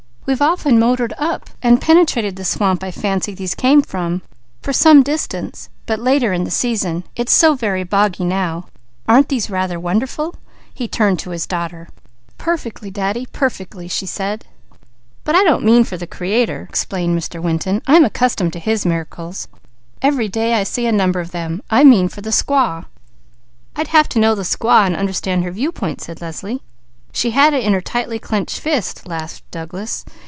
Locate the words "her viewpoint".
25.43-25.99